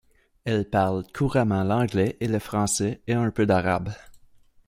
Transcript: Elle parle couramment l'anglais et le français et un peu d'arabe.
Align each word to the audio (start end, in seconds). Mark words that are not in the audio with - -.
Elle 0.45 0.67
parle 0.67 1.03
couramment 1.13 1.63
l'anglais 1.63 2.17
et 2.21 2.27
le 2.27 2.39
français 2.39 3.01
et 3.05 3.13
un 3.13 3.29
peu 3.29 3.45
d'arabe. 3.45 3.93